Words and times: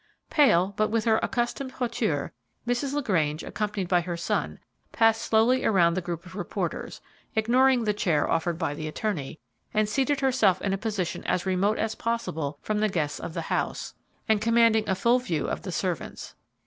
Pale, 0.31 0.73
but 0.77 0.87
with 0.89 1.05
all 1.05 1.13
her 1.13 1.19
accustomed 1.21 1.73
hauteur, 1.73 2.31
Mrs. 2.67 2.93
LaGrange, 2.95 3.43
accompanied 3.43 3.87
by 3.87 4.01
her 4.01 4.17
son, 4.17 4.57
passed 4.91 5.21
slowly 5.21 5.63
around 5.63 5.93
the 5.93 6.01
group 6.01 6.25
of 6.25 6.35
reporters, 6.35 7.01
ignoring 7.35 7.83
the 7.83 7.93
chair 7.93 8.27
offered 8.27 8.57
by 8.57 8.73
the 8.73 8.87
attorney, 8.87 9.39
and 9.75 9.87
seated 9.87 10.21
herself 10.21 10.59
in 10.63 10.73
a 10.73 10.77
position 10.79 11.23
as 11.25 11.45
remote 11.45 11.77
as 11.77 11.93
possible 11.93 12.57
from 12.63 12.79
the 12.79 12.89
guests 12.89 13.19
of 13.19 13.35
the 13.35 13.41
house 13.41 13.93
and 14.27 14.41
commanding 14.41 14.89
a 14.89 14.95
full 14.95 15.19
view 15.19 15.45
of 15.47 15.61
the 15.61 15.71
servants. 15.71 16.33